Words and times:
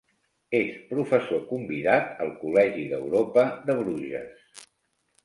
És 0.59 0.77
professor 0.93 1.43
convidat 1.49 2.23
al 2.25 2.31
Col·legi 2.45 2.87
d'Europa 2.95 3.45
de 3.69 3.77
Bruges. 3.83 4.57